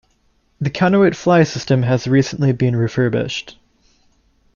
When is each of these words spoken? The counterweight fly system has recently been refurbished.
The 0.59 0.71
counterweight 0.71 1.15
fly 1.15 1.43
system 1.43 1.83
has 1.83 2.07
recently 2.07 2.53
been 2.53 2.75
refurbished. 2.75 3.59